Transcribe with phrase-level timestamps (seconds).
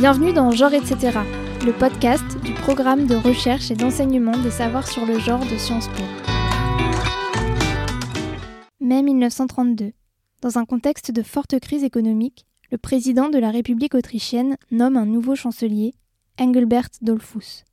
[0.00, 1.18] Bienvenue dans Genre etc.,
[1.62, 5.88] le podcast du programme de recherche et d'enseignement des savoirs sur le genre de Sciences
[5.88, 6.02] Po.
[8.80, 9.92] Mai 1932.
[10.40, 15.04] Dans un contexte de forte crise économique, le président de la République autrichienne nomme un
[15.04, 15.92] nouveau chancelier,
[16.40, 17.66] Engelbert Dollfuss.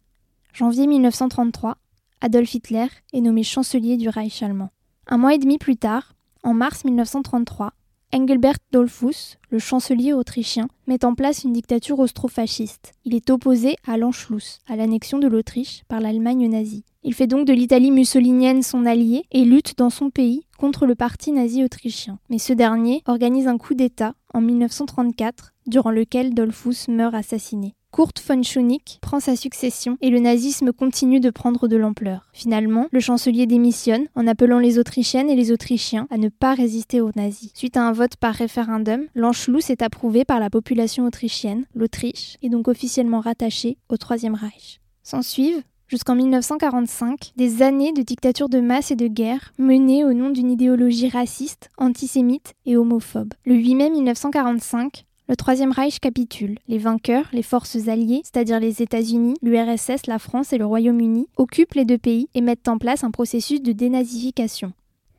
[0.51, 1.77] Janvier 1933,
[2.19, 4.71] Adolf Hitler est nommé chancelier du Reich allemand.
[5.07, 6.11] Un mois et demi plus tard,
[6.43, 7.71] en mars 1933,
[8.13, 12.93] Engelbert Dollfuss, le chancelier autrichien, met en place une dictature austro-fasciste.
[13.03, 16.85] Il est opposé à l'Anschluss, à l'annexion de l'Autriche par l'Allemagne nazie.
[17.03, 20.95] Il fait donc de l'Italie mussolinienne son allié et lutte dans son pays contre le
[20.95, 22.19] parti nazi autrichien.
[22.29, 27.76] Mais ce dernier organise un coup d'État en 1934, durant lequel Dollfuss meurt assassiné.
[27.97, 32.27] Kurt von Schunig prend sa succession et le nazisme continue de prendre de l'ampleur.
[32.31, 37.01] Finalement, le chancelier démissionne en appelant les Autrichiennes et les Autrichiens à ne pas résister
[37.01, 37.49] aux nazis.
[37.55, 41.65] Suite à un vote par référendum, l'Anschluss est approuvé par la population autrichienne.
[41.73, 44.79] L'Autriche est donc officiellement rattachée au Troisième Reich.
[45.01, 50.29] S'ensuivent jusqu'en 1945, des années de dictature de masse et de guerre menées au nom
[50.29, 53.33] d'une idéologie raciste, antisémite et homophobe.
[53.45, 56.57] Le 8 mai 1945, le Troisième Reich capitule.
[56.67, 61.73] Les vainqueurs, les forces alliées, c'est-à-dire les États-Unis, l'URSS, la France et le Royaume-Uni, occupent
[61.73, 64.71] les deux pays et mettent en place un processus de dénazification.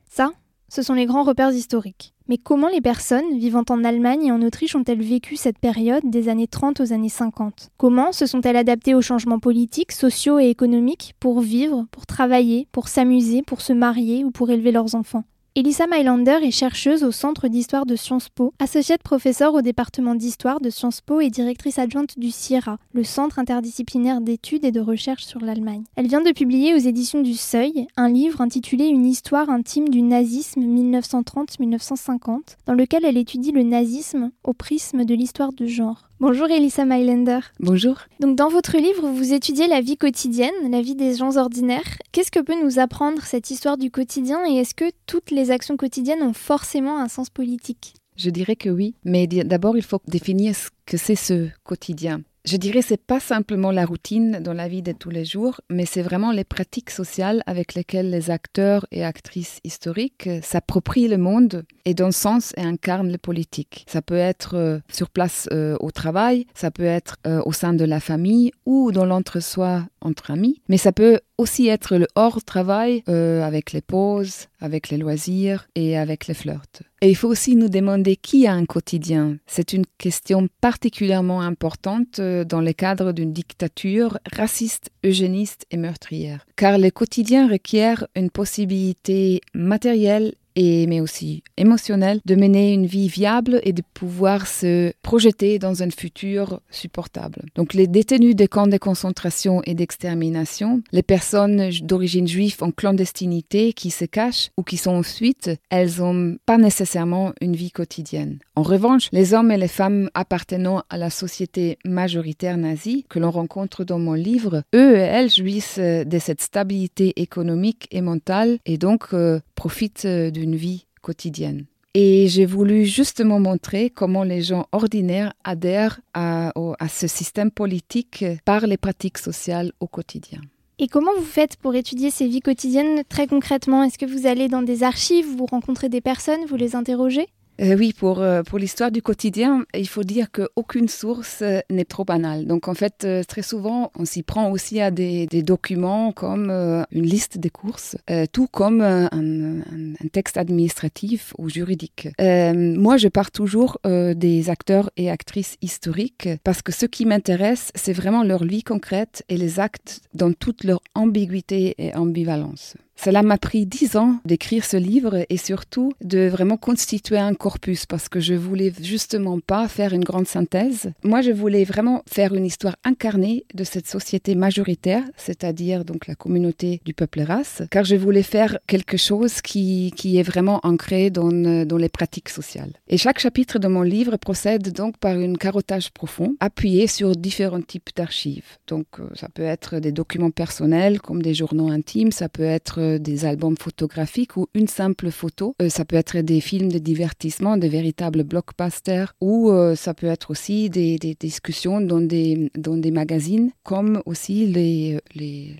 [0.09, 0.31] Ça,
[0.67, 2.13] ce sont les grands repères historiques.
[2.27, 6.29] Mais comment les personnes vivant en Allemagne et en Autriche ont-elles vécu cette période des
[6.29, 11.15] années 30 aux années 50 Comment se sont-elles adaptées aux changements politiques, sociaux et économiques
[11.19, 15.23] pour vivre, pour travailler, pour s'amuser, pour se marier ou pour élever leurs enfants?
[15.55, 20.61] Elissa Mailander est chercheuse au Centre d'histoire de Sciences Po, associée professeure au département d'histoire
[20.61, 25.25] de Sciences Po et directrice adjointe du CIRA, le Centre interdisciplinaire d'études et de recherche
[25.25, 25.85] sur l'Allemagne.
[25.95, 30.03] Elle vient de publier aux éditions du Seuil un livre intitulé Une histoire intime du
[30.03, 36.08] nazisme 1930-1950, dans lequel elle étudie le nazisme au prisme de l'histoire de genre.
[36.21, 37.39] Bonjour Elissa Mailander.
[37.61, 37.95] Bonjour.
[38.19, 41.97] Donc dans votre livre, vous étudiez la vie quotidienne, la vie des gens ordinaires.
[42.11, 45.77] Qu'est-ce que peut nous apprendre cette histoire du quotidien et est-ce que toutes les actions
[45.77, 47.93] quotidiennes ont forcément un sens politique?
[48.17, 52.21] Je dirais que oui, mais d'abord il faut définir ce que c'est ce quotidien.
[52.51, 55.85] Je dirais c'est pas simplement la routine dans la vie de tous les jours, mais
[55.85, 61.63] c'est vraiment les pratiques sociales avec lesquelles les acteurs et actrices historiques s'approprient le monde
[61.85, 63.85] et dans le sens et incarnent le politique.
[63.87, 67.73] Ça peut être euh, sur place euh, au travail, ça peut être euh, au sein
[67.73, 73.03] de la famille ou dans l'entre-soi entre amis, mais ça peut aussi être le hors-travail
[73.07, 76.83] avec les pauses, avec les loisirs et avec les flirts.
[77.01, 79.37] Et il faut aussi nous demander qui a un quotidien.
[79.47, 86.45] C'est une question particulièrement importante dans le cadre d'une dictature raciste, eugéniste et meurtrière.
[86.57, 93.59] Car le quotidien requiert une possibilité matérielle mais aussi émotionnel, de mener une vie viable
[93.63, 97.45] et de pouvoir se projeter dans un futur supportable.
[97.55, 103.73] Donc les détenus des camps de concentration et d'extermination, les personnes d'origine juive en clandestinité
[103.73, 108.39] qui se cachent ou qui sont ensuite, elles n'ont pas nécessairement une vie quotidienne.
[108.55, 113.31] En revanche, les hommes et les femmes appartenant à la société majoritaire nazie que l'on
[113.31, 118.77] rencontre dans mon livre, eux et elles jouissent de cette stabilité économique et mentale et
[118.77, 120.05] donc euh, profitent
[120.39, 121.65] d'une vie quotidienne.
[121.95, 128.23] Et j'ai voulu justement montrer comment les gens ordinaires adhèrent à, à, ce système politique
[128.45, 130.39] par les pratiques sociales au quotidien.
[130.77, 133.83] Et comment vous faites pour étudier ces vies quotidiennes très concrètement?
[133.83, 137.27] Est-ce que vous allez dans des archives, vous rencontrez des personnes, vous les interrogez?
[137.59, 141.85] Euh, oui, pour, euh, pour l'histoire du quotidien, il faut dire qu'aucune source euh, n'est
[141.85, 142.45] trop banale.
[142.45, 147.05] Donc en fait, très souvent, on s'y prend aussi à des, des documents comme une
[147.05, 147.97] liste des courses,
[148.31, 152.07] tout comme un, un, un, texte administratif ou juridique.
[152.19, 157.93] moi, je pars toujours des acteurs et actrices historiques parce que ce qui m'intéresse, c'est
[157.93, 162.75] vraiment leur vie concrète et les actes dans toute leur ambiguïté et ambivalence.
[163.01, 167.85] Cela m'a pris dix ans d'écrire ce livre et surtout de vraiment constituer un corpus
[167.85, 170.91] parce que je voulais justement pas faire une grande synthèse.
[171.03, 176.15] Moi, je voulais vraiment faire une histoire incarnée de cette société majoritaire, c'est-à-dire donc la
[176.15, 181.09] communauté du peuple race, car je voulais faire quelque chose qui, qui est vraiment ancré
[181.09, 181.31] dans,
[181.65, 182.73] dans les pratiques sociales.
[182.89, 187.61] Et chaque chapitre de mon livre procède donc par un carottage profond, appuyé sur différents
[187.61, 188.57] types d'archives.
[188.67, 192.59] Donc, euh, ça peut être des documents personnels comme des journaux intimes, ça peut être
[192.59, 195.55] être des albums photographiques ou une simple photo.
[195.69, 200.69] ça peut être des films de divertissement, des véritables blockbusters, ou ça peut être aussi
[200.69, 205.55] des, des, discussions dans des, dans des magazines, comme aussi les, les,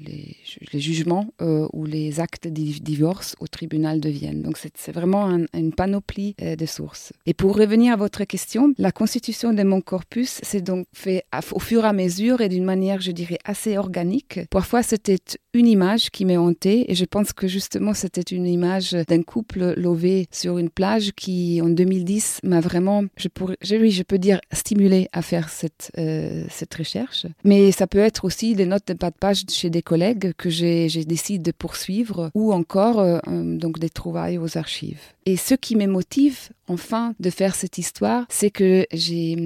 [0.74, 1.28] les, jugements
[1.74, 4.42] ou les actes de divorce au tribunal de Vienne.
[4.42, 7.14] Donc c'est vraiment une panoplie de sources.
[7.26, 11.60] Et pour revenir à votre question, la constitution de mon corpus s'est donc fait au
[11.60, 14.40] fur et à mesure et d'une manière, je dirais, assez organique.
[14.50, 15.20] Parfois, c'était
[15.54, 19.74] une image qui m'est hantée et je pense que justement, c'était une image d'un couple
[19.78, 24.40] lové sur une plage qui, en 2010, m'a vraiment, je pourrais, oui, je peux dire,
[24.52, 27.26] stimulé à faire cette, euh, cette recherche.
[27.44, 30.50] Mais ça peut être aussi des notes de pas de page chez des collègues que
[30.50, 35.00] j'ai décidé de poursuivre ou encore euh, donc des trouvailles aux archives.
[35.26, 38.86] Et ce qui me motive, enfin, de faire cette histoire, c'est que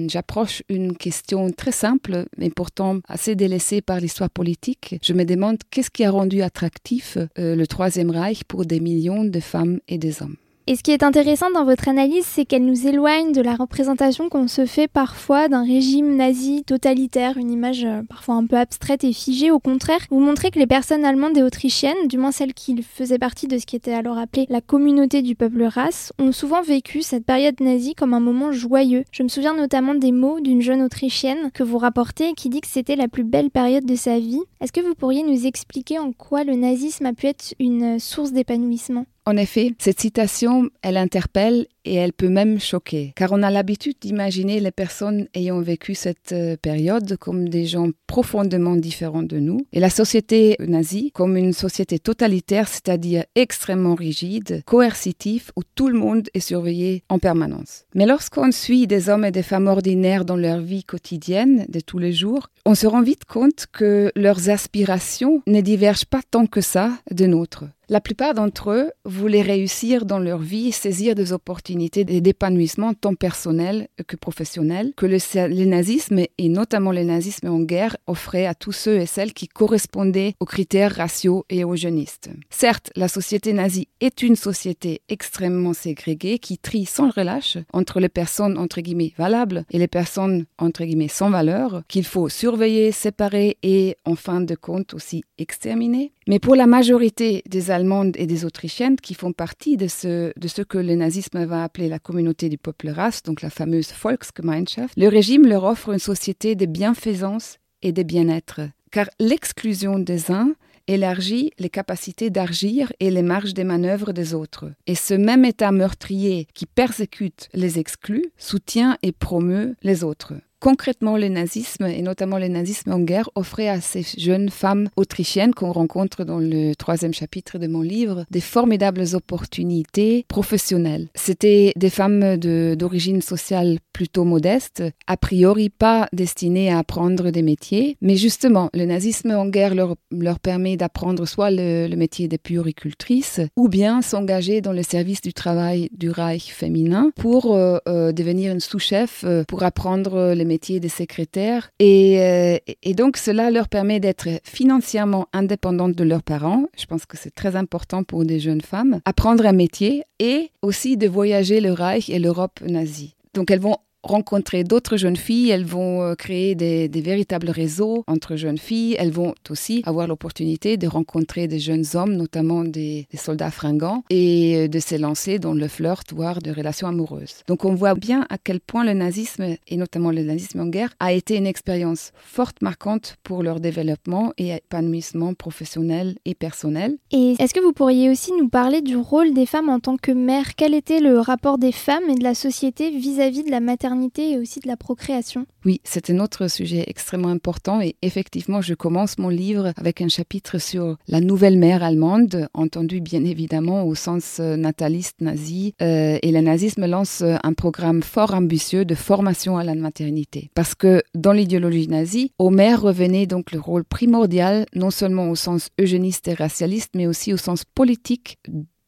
[0.08, 4.96] j'approche une question très simple, mais pourtant assez délaissée par l'histoire politique.
[5.02, 9.24] Je me demande qu'est-ce qui a rendu attractif euh, le Troisième Reich pour des millions
[9.24, 10.36] de femmes et des hommes.
[10.66, 14.30] Et ce qui est intéressant dans votre analyse, c'est qu'elle nous éloigne de la représentation
[14.30, 19.04] qu'on se fait parfois d'un régime nazi totalitaire, une image euh, parfois un peu abstraite
[19.04, 19.50] et figée.
[19.50, 23.18] Au contraire, vous montrez que les personnes allemandes et autrichiennes, du moins celles qui faisaient
[23.18, 27.02] partie de ce qui était alors appelé la communauté du peuple race, ont souvent vécu
[27.02, 29.04] cette période nazie comme un moment joyeux.
[29.12, 32.68] Je me souviens notamment des mots d'une jeune autrichienne que vous rapportez qui dit que
[32.68, 34.40] c'était la plus belle période de sa vie.
[34.62, 38.32] Est-ce que vous pourriez nous expliquer en quoi le nazisme a pu être une source
[38.32, 39.04] d'épanouissement?
[39.26, 43.96] En effet, cette citation, elle interpelle et elle peut même choquer, car on a l'habitude
[44.00, 49.66] d'imaginer les personnes ayant vécu cette euh, période comme des gens profondément différents de nous,
[49.72, 55.98] et la société nazie comme une société totalitaire, c'est-à-dire extrêmement rigide, coercitive, où tout le
[55.98, 57.84] monde est surveillé en permanence.
[57.94, 61.98] Mais lorsqu'on suit des hommes et des femmes ordinaires dans leur vie quotidienne de tous
[61.98, 66.60] les jours, on se rend vite compte que leurs aspirations ne divergent pas tant que
[66.60, 67.64] ça de nôtres.
[67.90, 73.88] La plupart d'entre eux voulaient réussir dans leur vie, saisir des opportunités d'épanouissement tant personnel
[74.06, 78.98] que professionnel que le, nazisme, et notamment le nazisme en guerre, offrait à tous ceux
[78.98, 82.30] et celles qui correspondaient aux critères raciaux et eugénistes.
[82.50, 88.08] Certes, la société nazie est une société extrêmement ségrégée qui trie sans relâche entre les
[88.08, 93.56] personnes entre guillemets valables et les personnes entre guillemets sans valeur, qu'il faut surveiller, séparer
[93.62, 96.12] et en fin de compte aussi exterminer.
[96.26, 100.32] Mais pour la majorité des Allemandes et des Autrichiennes qui font partie de ce,
[100.62, 105.08] que le nazisme va appeler la communauté du peuple race, donc la fameuse Volksgemeinschaft, le
[105.08, 108.62] régime leur offre une société de bienfaisance et de bien-être.
[108.90, 110.54] Car l'exclusion des uns
[110.86, 114.70] élargit les capacités d'agir et les marges des manœuvres des autres.
[114.86, 120.34] Et ce même État meurtrier qui persécute les exclus soutient et promeut les autres.
[120.64, 125.52] Concrètement, le nazisme, et notamment le nazisme en guerre, offrait à ces jeunes femmes autrichiennes
[125.52, 131.08] qu'on rencontre dans le troisième chapitre de mon livre des formidables opportunités professionnelles.
[131.14, 137.98] C'était des femmes d'origine sociale plutôt modeste, a priori pas destinées à apprendre des métiers,
[138.00, 139.96] mais justement, le nazisme en guerre leur,
[140.40, 145.90] permet d'apprendre soit le, métier de puricultrice, ou bien s'engager dans le service du travail
[145.92, 150.78] du Reich féminin pour euh, euh, devenir une sous-chef, euh, pour apprendre les métiers métier
[150.78, 151.70] de secrétaire.
[151.82, 156.66] Euh, et, donc, cela leur permet d'être financièrement indépendantes de leurs parents.
[156.78, 159.00] Je pense que c'est très important pour des jeunes femmes.
[159.04, 163.16] Apprendre un métier et aussi de voyager le Reich et l'Europe nazie.
[163.34, 168.36] Donc, elles vont rencontrer d'autres jeunes filles, elles vont euh, créer des, véritables réseaux entre
[168.36, 173.50] jeunes filles, elles vont aussi avoir l'opportunité de rencontrer des jeunes hommes, notamment des, soldats
[173.50, 177.42] fringants, et euh, de se lancer dans le flirt, voire de relations amoureuses.
[177.48, 180.94] Donc on voit bien à quel point le nazisme, et notamment le nazisme en guerre,
[181.00, 186.96] a été une expérience forte, marquante pour leur développement et épanouissement professionnel et personnel.
[187.10, 190.12] Et est-ce que vous pourriez aussi nous parler du rôle des femmes en tant que
[190.12, 190.54] mères?
[190.56, 193.93] Quel était le rapport des femmes et de la société vis-à-vis -vis de la maternité?
[194.16, 195.46] Et aussi de la procréation.
[195.64, 200.08] Oui, c'est un autre sujet extrêmement important et effectivement, je commence mon livre avec un
[200.08, 205.74] chapitre sur la nouvelle mère allemande, entendu bien évidemment au sens euh, nataliste nazi.
[205.80, 210.50] Euh, et le nazisme lance euh, un programme fort ambitieux de formation à la maternité.
[210.54, 215.36] Parce que dans l'idéologie nazie, aux mères revenait donc le rôle primordial, non seulement au
[215.36, 218.38] sens eugéniste et racialiste, mais aussi au sens politique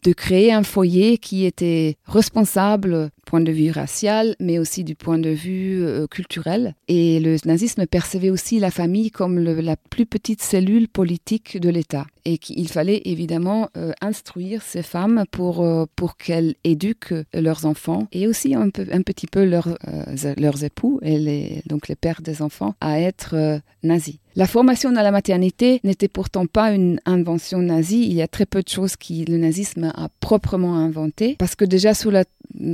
[0.02, 4.94] de créer un foyer qui était responsable du point de vue racial, mais aussi du
[4.94, 6.74] point de vue euh, culturel.
[6.88, 12.06] Et le nazisme percevait aussi la famille comme la plus petite cellule politique de l'État.
[12.26, 13.68] Et qu'il fallait évidemment
[14.00, 19.26] instruire ces femmes pour, pour qu'elles éduquent leurs enfants et aussi un, peu, un petit
[19.26, 19.78] peu leurs,
[20.36, 24.18] leurs époux et donc les pères des enfants à être nazis.
[24.36, 28.06] La formation dans la maternité n'était pourtant pas une invention nazie.
[28.06, 31.64] Il y a très peu de choses que le nazisme a proprement inventé, parce que
[31.64, 32.24] déjà sous la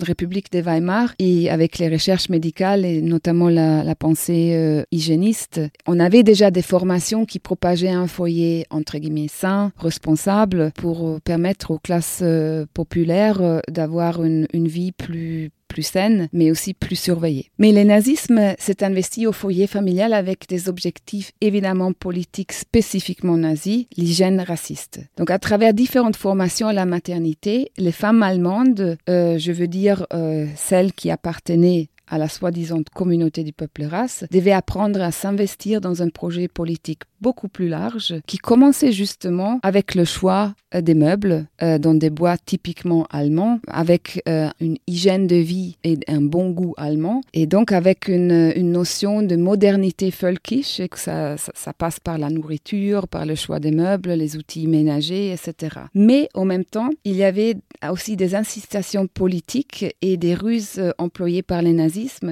[0.02, 1.14] République de Weimar.
[1.18, 6.62] Et avec les recherches médicales et notamment la, pensée euh, hygiéniste, on avait déjà des
[6.62, 13.42] formations qui propageaient un foyer entre guillemets sain, responsable, pour permettre aux classes euh, populaires
[13.42, 17.50] euh, d'avoir une, une vie plus plus saine, mais aussi plus surveillée.
[17.58, 23.86] Mais le nazisme s'est investi au foyer familial avec des objectifs évidemment politiques spécifiquement nazis,
[23.96, 25.00] l'hygiène raciste.
[25.16, 30.06] Donc à travers différentes formations à la maternité, les femmes allemandes, euh, je veux dire
[30.12, 35.80] euh, celles qui appartenaient à la soi-disant communauté du peuple race, devaient apprendre à s'investir
[35.80, 40.94] dans un projet politique beaucoup plus large qui commençait justement avec le choix euh, des
[40.94, 46.20] meubles euh, dans des bois typiquement allemands, avec euh, une hygiène de vie et un
[46.20, 51.72] bon goût allemand, et donc avec une, notion de modernité folkish, et que ça, ça,
[51.72, 55.76] passe par la nourriture, par le choix des meubles, les outils ménagers, etc.
[55.94, 57.56] Mais en même temps, il y avait
[57.88, 61.72] aussi des incitations politiques et des ruses employées par les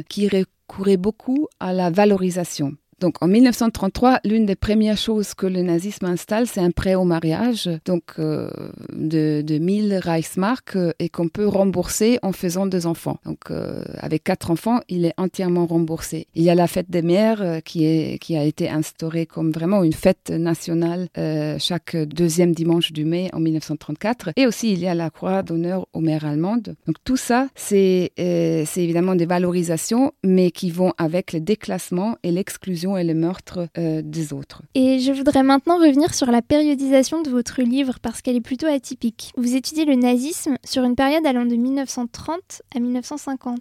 [0.08, 2.76] qui recouraient beaucoup à la valorisation.
[3.00, 7.04] Donc en 1933, l'une des premières choses que le nazisme installe, c'est un prêt au
[7.04, 8.50] mariage, donc euh,
[8.92, 13.18] de, de 1000 Reichsmark euh, et qu'on peut rembourser en faisant deux enfants.
[13.24, 16.26] Donc euh, avec quatre enfants, il est entièrement remboursé.
[16.34, 19.50] Il y a la fête des mères euh, qui, est, qui a été instaurée comme
[19.50, 24.30] vraiment une fête nationale euh, chaque deuxième dimanche du mai en 1934.
[24.36, 26.74] Et aussi il y a la croix d'honneur aux mères allemandes.
[26.86, 32.30] Donc tout ça, c'est c'est évidemment des valorisations, mais qui vont avec le déclassement et
[32.30, 34.62] l'exclusion et le meurtre euh, des autres.
[34.74, 38.66] Et je voudrais maintenant revenir sur la périodisation de votre livre parce qu'elle est plutôt
[38.66, 39.32] atypique.
[39.36, 43.58] Vous étudiez le nazisme sur une période allant de 1930 à 1950.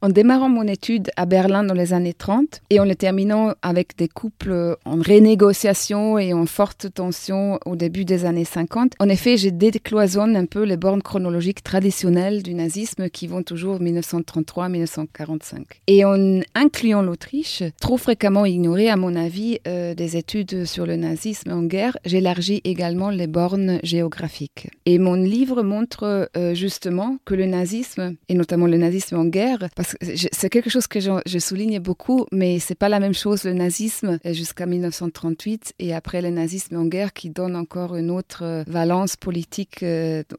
[0.00, 3.96] En démarrant mon étude à Berlin dans les années 30 et en le terminant avec
[3.96, 9.36] des couples en renégociation et en forte tension au début des années 50, en effet,
[9.36, 15.64] j'ai décloisonné un peu les bornes chronologiques traditionnelles du nazisme qui vont toujours 1933-1945.
[15.86, 20.96] Et en incluant l'Autriche, trop fréquemment ignoré, à mon avis, euh, des études sur le
[20.96, 24.68] nazisme en guerre, j'élargis également les bornes géographiques.
[24.86, 29.68] Et mon livre montre euh, justement que le nazisme, et notamment le nazisme en guerre,
[29.76, 33.44] parce que c'est quelque chose que je, souligne beaucoup, mais c'est pas la même chose
[33.44, 38.10] le nazisme euh, jusqu'à 1938 et après le nazisme en guerre qui donne encore une
[38.10, 39.84] autre valence politique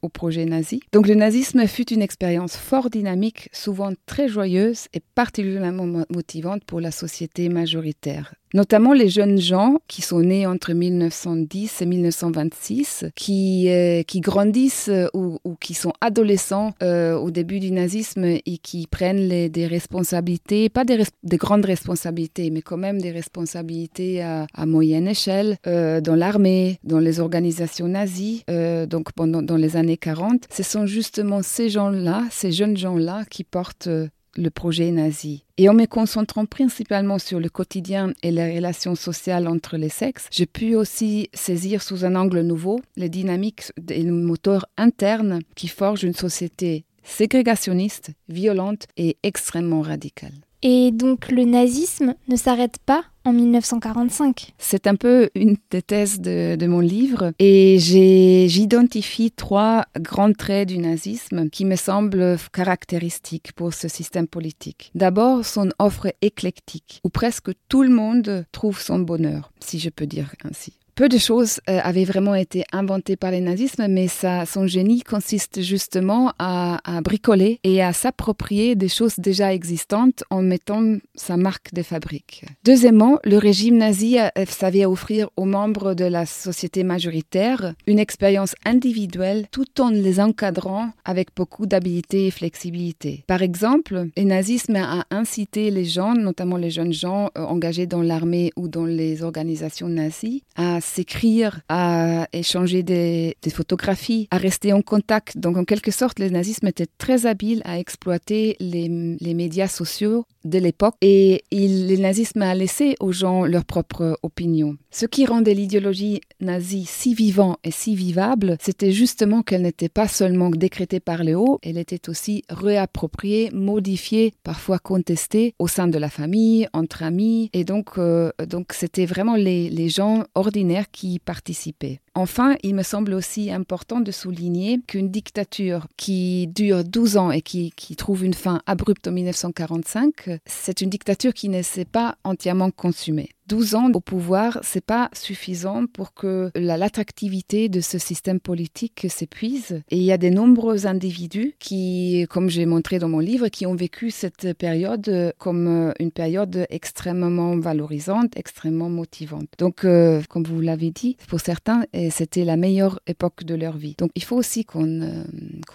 [0.02, 0.82] au projet nazi.
[0.92, 6.82] Donc le nazisme fut une expérience fort dynamique, souvent très joyeuse et particulièrement motivante pour
[6.82, 8.07] la société majoritaire
[8.54, 14.90] notamment les jeunes gens qui sont nés entre 1910 et 1926, qui, euh, qui grandissent
[14.90, 20.70] euh, ou, qui sont adolescents euh, au début du nazisme et qui prennent des responsabilités,
[20.70, 21.04] pas des,
[21.38, 27.88] grandes responsabilités, mais quand même des responsabilités à, moyenne échelle dans l'armée, dans les organisations
[27.88, 28.44] nazies,
[28.88, 30.46] donc pendant dans les années 40.
[30.52, 33.90] Ce sont justement ces gens-là, ces jeunes gens-là qui portent
[34.38, 35.44] le projet nazi.
[35.58, 40.28] Et en me concentrant principalement sur le quotidien et les relations sociales entre les sexes,
[40.32, 45.68] j'ai pu aussi saisir sous un angle nouveau les dynamiques et le moteur interne qui
[45.68, 50.34] forgent une société ségrégationniste, violente et extrêmement radicale.
[50.62, 54.54] Et donc le nazisme ne s'arrête pas en 1945.
[54.58, 60.70] C'est un peu une des thèses de, de mon livre et j'identifie trois grands traits
[60.70, 64.92] du nazisme qui me semblent caractéristiques pour ce système politique.
[64.96, 70.08] D'abord, son offre éclectique où presque tout le monde trouve son bonheur, si je peux
[70.08, 70.74] dire ainsi.
[70.98, 75.62] Peu de choses euh, avaient vraiment été inventées par les nazismes, mais son génie consiste
[75.62, 81.84] justement à, bricoler et à s'approprier des choses déjà existantes en mettant sa marque de
[81.84, 82.46] fabrique.
[82.64, 84.18] Deuxièmement, le régime nazi
[84.50, 90.90] savait offrir aux membres de la société majoritaire une expérience individuelle tout en les encadrant
[91.06, 93.24] avec beaucoup d'habilité et flexibilité.
[93.28, 98.02] Par exemple, le nazisme a incité les gens, notamment les jeunes gens euh, engagés dans
[98.02, 104.82] l'armée ou dans les organisations nazies, à s'écrire, à échanger des, photographies, à rester en
[104.82, 105.38] contact.
[105.38, 110.60] Donc en quelque sorte, le nazisme était très habile à exploiter les médias sociaux de
[110.60, 114.78] l'époque et il, le nazisme a laissé aux gens leur propre opinion.
[114.92, 120.08] Ce qui rendait l'idéologie nazie si vivant et si vivable, c'était justement qu'elle n'était pas
[120.08, 125.98] seulement décrétée par les hauts, elle était aussi réappropriée, modifiée, parfois contestée au sein de
[125.98, 131.20] la famille, entre amis, et donc euh, donc c'était vraiment les, les gens ordinaires qui
[131.20, 132.00] participaient.
[132.18, 137.42] Enfin, il me semble aussi important de souligner qu'une dictature qui dure 12 ans et
[137.42, 142.72] qui, trouve une fin abrupte en 1945, c'est une dictature qui ne s'est pas entièrement
[142.72, 143.30] consumée.
[143.48, 149.82] 12 ans au pouvoir, c'est pas suffisant pour que l'attractivité de ce système politique s'épuise.
[149.90, 153.66] Et il y a de nombreux individus qui, comme j'ai montré dans mon livre, qui
[153.66, 159.48] ont vécu cette période comme une période extrêmement valorisante, extrêmement motivante.
[159.58, 163.96] Donc, euh, comme vous l'avez dit, pour certains, c'était la meilleure époque de leur vie.
[163.98, 165.24] Donc, il faut aussi qu'on euh,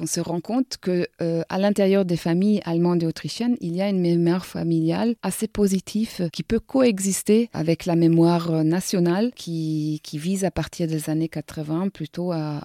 [0.06, 3.88] se rend compte que euh, à l'intérieur des familles allemandes et autrichiennes, il y a
[3.88, 7.48] une mémoire familiale assez positive qui peut coexister
[7.86, 12.60] la mémoire euh, nationale qui, vise à partir des années 80 plutôt à,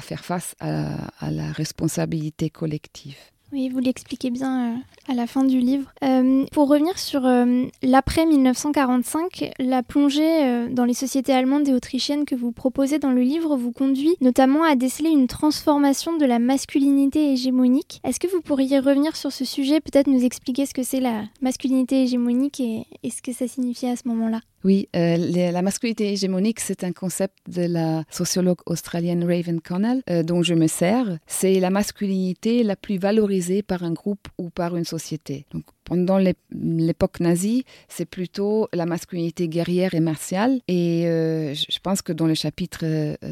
[0.00, 3.16] faire face à la responsabilité collective.
[3.52, 4.76] Oui, vous l'expliquez bien euh,
[5.08, 5.92] à la fin du livre.
[6.04, 12.24] Euh, pour revenir sur euh, l'après 1945, la plongée dans les sociétés allemandes et autrichiennes
[12.24, 16.38] que vous proposez dans le livre vous conduit notamment à déceler une transformation de la
[16.38, 18.00] masculinité hégémonique.
[18.04, 21.24] Est-ce que vous pourriez revenir sur ce sujet, peut-être nous expliquer ce que c'est la
[21.40, 24.40] masculinité hégémonique et, et ce que ça signifiait à ce moment-là?
[24.64, 25.16] Oui, euh,
[25.52, 30.54] la masculinité hégémonique, c'est un concept de la sociologue australienne Raven Connell, euh, dont je
[30.54, 31.18] me sers.
[31.26, 35.46] C'est la masculinité la plus valorisée par un groupe ou par une société.
[35.90, 36.18] Pendant
[36.52, 40.60] l'époque nazie, c'est plutôt la masculinité guerrière et martiale.
[40.68, 42.84] Et euh, je pense que dans le chapitre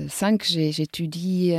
[0.09, 1.55] 5, j'étudie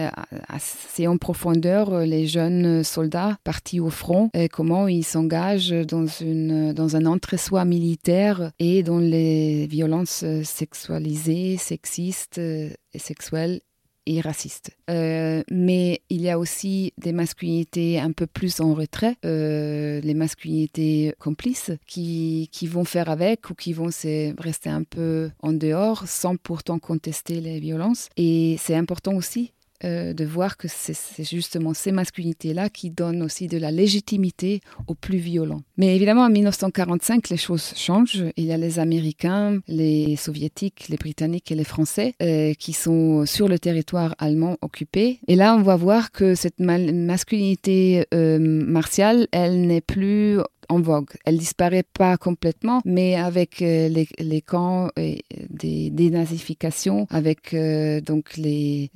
[0.50, 7.06] assez en profondeur les jeunes soldats partis au front, et comment ils s'engagent dans, un
[7.06, 13.62] entre-soi militaire et dans les violences euh, sexualisées, sexistes euh, et sexuelles
[14.06, 14.72] et racistes.
[14.90, 21.14] Euh, mais il y a aussi des masculinités un peu plus en retrait, les masculinités
[21.20, 23.90] complices qui, qui, vont faire avec ou qui vont
[24.38, 28.10] rester un peu en dehors sans pourtant contester les violences.
[28.18, 33.48] Et c'est important aussi euh, de voir que c'est justement ces masculinités-là qui donnent aussi
[33.48, 35.62] de la légitimité aux plus violents.
[35.78, 38.26] Mais évidemment, en 1945, les choses changent.
[38.36, 43.26] Il y a les Américains, les Soviétiques, les Britanniques et les Français euh, qui sont
[43.26, 45.20] sur le territoire allemand occupé.
[45.28, 51.10] Et là, on va voir que cette masculinité euh, martiale, elle n'est plus en vogue.
[51.26, 58.38] Elle disparaît pas complètement, mais avec euh, les, camps et des dénazifications, avec euh, donc
[58.38, 58.92] les,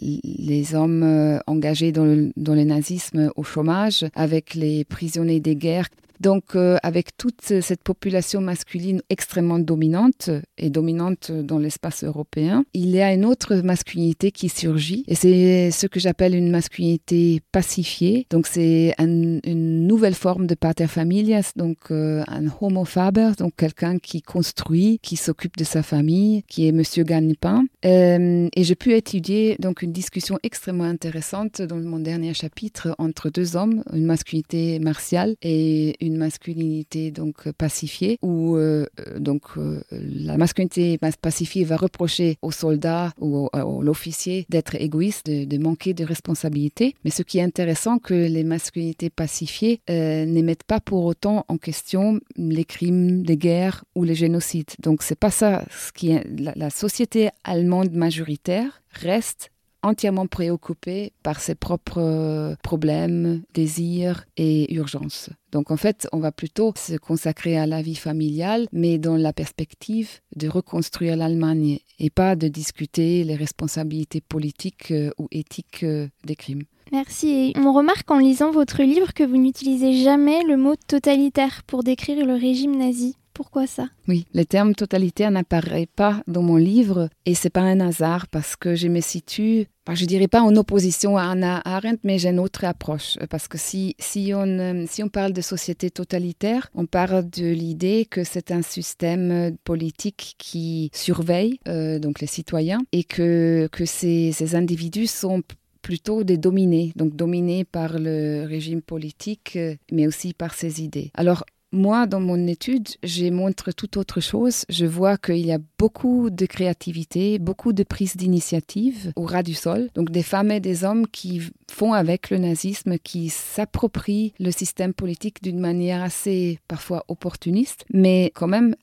[0.00, 5.56] les hommes euh, engagés dans le, dans le nazisme au chômage, avec les prisonniers des
[5.56, 5.88] guerres
[6.20, 12.90] donc, euh, avec toute cette population masculine extrêmement dominante et dominante dans l'espace européen, il
[12.90, 18.26] y a une autre masculinité qui surgit et c'est ce que j'appelle une masculinité pacifiée.
[18.30, 19.40] Donc, c'est une
[19.86, 25.16] nouvelle forme de pater familias, donc euh, un homo faber, donc quelqu'un qui construit, qui
[25.16, 27.64] s'occupe de sa famille, qui est Monsieur Gagnepin.
[27.86, 33.30] Euh, et j'ai pu étudier donc une discussion extrêmement intéressante dans mon dernier chapitre entre
[33.30, 38.86] deux hommes, une masculinité martiale et une masculinité donc pacifiée, où euh,
[39.18, 45.58] donc euh, la masculinité pacifiée va reprocher aux soldats ou à l'officier d'être égoïste, de,
[45.58, 46.94] manquer de responsabilité.
[47.04, 52.20] Mais ce qui est intéressant, que les masculinités pacifiées n'émettent pas pour autant en question
[52.36, 54.70] les crimes, les guerres ou les génocides.
[54.80, 59.50] Donc c'est pas ça ce qui est la société allemande majoritaire reste
[59.86, 65.30] entièrement préoccupé par ses propres euh, problèmes, désirs et urgences.
[65.52, 69.32] Donc en fait, on va plutôt se consacrer à la vie familiale, mais dans la
[69.32, 76.08] perspective de reconstruire l'Allemagne et pas de discuter les responsabilités politiques euh, ou éthiques euh,
[76.24, 76.64] des crimes.
[76.92, 77.52] Merci.
[77.56, 82.24] on remarque en lisant votre livre que vous n'utilisez jamais le mot totalitaire pour décrire
[82.24, 83.16] le régime nazi.
[83.36, 83.90] Pourquoi ça?
[84.08, 88.56] Oui, le terme totalitaire n'apparaît pas dans mon livre et c'est pas un hasard parce
[88.56, 92.38] que je me situe, je dirais pas en opposition à Anna Arendt, mais j'ai une
[92.38, 97.28] autre approche parce que si, si, on, si on parle de société totalitaire, on parle
[97.28, 103.68] de l'idée que c'est un système politique qui surveille euh, donc les citoyens et que,
[103.70, 105.42] que ces, ces individus sont
[105.82, 111.12] plutôt des dominés, donc dominés par le régime politique, euh, mais aussi par ses idées.
[111.14, 114.64] Alors, moi, dans mon étude, je montre tout autre chose.
[114.68, 119.54] Je vois qu'il y a beaucoup de créativité, beaucoup de prise d'initiative au ras du
[119.54, 119.88] sol.
[119.94, 124.94] Donc des femmes et des hommes qui font avec le nazisme, qui s'approprient le système
[124.94, 128.74] politique d'une manière assez parfois opportuniste, mais quand même,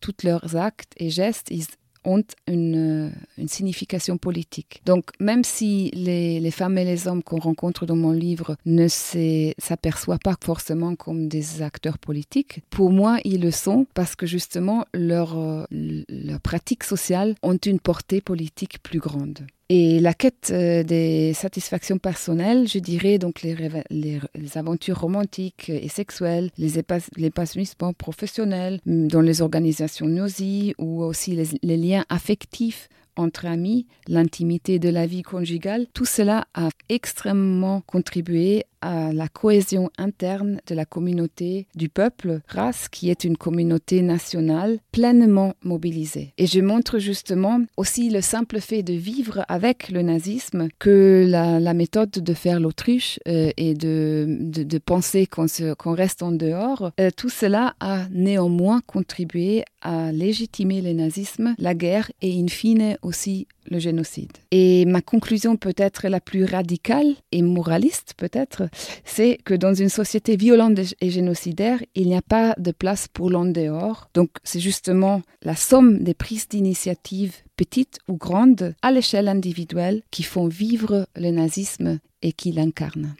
[0.00, 1.66] tous leurs actes et gestes, ils
[2.08, 4.82] ont une, une signification politique.
[4.84, 10.18] Donc, même si les, femmes et les hommes qu'on rencontre dans mon livre ne s'aperçoivent
[10.18, 15.36] pas forcément comme des acteurs politiques, pour moi, ils le sont parce que justement, leurs
[15.70, 19.46] leur pratiques sociales ont une portée politique plus grande.
[19.70, 26.50] Et la quête euh, des satisfactions personnelles, je dirais donc les, aventures romantiques et sexuelles,
[26.56, 33.46] les, épanouissements professionnels mm, dans les organisations nosy ou aussi les, les liens affectifs entre
[33.46, 40.60] amis, l'intimité de la vie conjugale, tout cela a extrêmement contribué à la cohésion interne
[40.66, 46.32] de la communauté du peuple race qui est une communauté nationale pleinement mobilisée.
[46.38, 51.74] Et je montre justement aussi le simple fait de vivre avec le nazisme que la,
[51.74, 57.28] méthode de faire l'autruche euh, et de, de, penser qu'on reste en dehors, euh, tout
[57.28, 63.78] cela a néanmoins contribué à légitimer le nazisme, la guerre et in fine aussi le
[63.78, 64.32] génocide.
[64.50, 68.67] Et ma conclusion peut-être la plus radicale et moraliste peut-être,
[69.04, 73.30] c'est que dans une société violente et génocidaire, il n'y a pas de place pour
[73.30, 74.08] l'en dehors.
[74.14, 80.22] Donc c'est justement la somme des prises d'initiatives petites ou grandes à l'échelle individuelle qui
[80.22, 83.14] font vivre le nazisme et qui l'incarnent.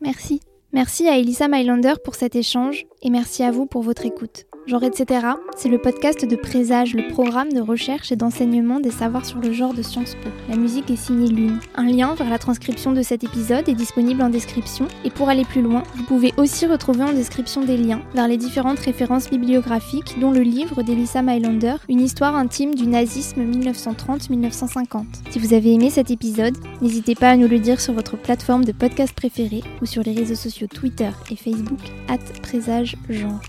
[0.00, 0.40] Merci.
[0.72, 4.46] Merci à Elisa Mylander pour cet échange et merci à vous pour votre écoute.
[4.66, 9.26] Genre etc., c'est le podcast de Présage, le programme de recherche et d'enseignement des savoirs
[9.26, 10.30] sur le genre de Sciences Po.
[10.48, 11.58] La musique est signée Lune.
[11.74, 15.44] Un lien vers la transcription de cet épisode est disponible en description et pour aller
[15.44, 20.20] plus loin, vous pouvez aussi retrouver en description des liens vers les différentes références bibliographiques
[20.20, 25.04] dont le livre d'Elissa Mylander, Une histoire intime du nazisme 1930-1950.
[25.30, 28.64] Si vous avez aimé cet épisode, n'hésitez pas à nous le dire sur votre plateforme
[28.64, 33.40] de podcast préférée ou sur les réseaux sociaux Twitter et Facebook, at Présage Genre.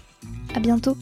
[0.54, 0.96] À bientôt.